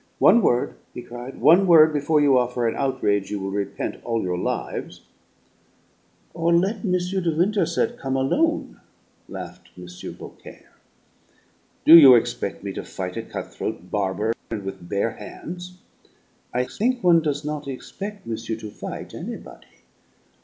[0.17, 1.39] "One word!" he cried.
[1.39, 5.01] "One word before you offer an outrage you will repent all your lives!"
[6.33, 6.91] "Or let M.
[6.93, 8.81] de Winterset come alone,"
[9.29, 9.85] laughed M.
[10.13, 10.71] Beaucaire.
[11.85, 15.77] "Do you expect me to fight a cut throat barber, and with bare hands?"
[16.51, 19.67] "I think one does not expec' monsieur to fight anybody.